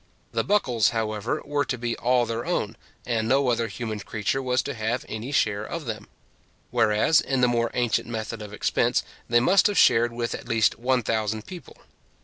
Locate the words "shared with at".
9.77-10.47